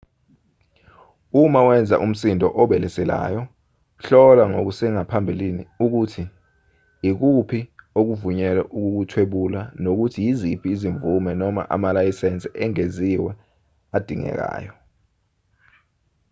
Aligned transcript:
uma 1.43 1.61
wenza 1.69 1.95
umsindo 2.05 2.45
obeleselayo 2.61 3.41
hlola 4.03 4.43
kusengaphambili 4.65 5.47
ukuthi 5.85 6.23
ikuphi 7.09 7.59
ovunyelwe 7.99 8.63
ukukuthwebula 8.77 9.61
nokuthi 9.83 10.19
yiziphi 10.25 10.67
izimvume 10.75 11.31
noma 11.41 11.61
amalayisensi 11.75 12.47
engeziwe 12.63 13.31
edingekayo 13.97 14.73